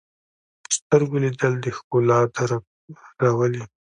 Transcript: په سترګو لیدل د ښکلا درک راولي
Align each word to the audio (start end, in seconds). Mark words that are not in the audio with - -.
په 0.63 0.69
سترګو 0.77 1.15
لیدل 1.23 1.53
د 1.61 1.65
ښکلا 1.77 2.19
درک 2.35 2.65
راولي 3.23 3.63